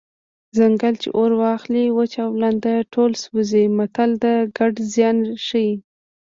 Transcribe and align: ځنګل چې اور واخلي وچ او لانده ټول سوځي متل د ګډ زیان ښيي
ځنګل 0.57 0.95
چې 1.01 1.09
اور 1.17 1.31
واخلي 1.43 1.85
وچ 1.97 2.13
او 2.23 2.29
لانده 2.41 2.75
ټول 2.93 3.11
سوځي 3.23 3.63
متل 3.77 4.11
د 4.23 4.25
ګډ 4.57 4.73
زیان 4.93 5.17
ښيي 5.45 5.71